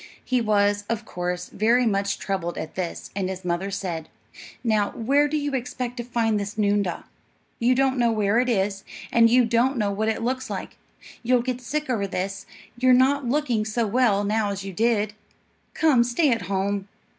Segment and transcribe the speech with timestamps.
[0.25, 4.09] He was, of course, very much troubled at this; and his mother said,
[4.63, 7.03] "Now, where do you expect to find this noondah?
[7.59, 10.75] You don't know where it is, and you don't know what it looks like.
[11.21, 12.47] You'll get sick over this;
[12.79, 15.13] you're not looking so well now as you did.
[15.75, 16.87] Come, stay at home."